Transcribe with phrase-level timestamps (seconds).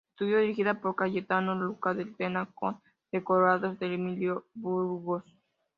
[0.15, 2.79] Estuvo dirigida por Cayetano Luca de Tena, con
[3.11, 5.23] decorados de Emilio Burgos.